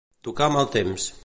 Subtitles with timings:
[0.27, 1.11] Tocar a mal temps.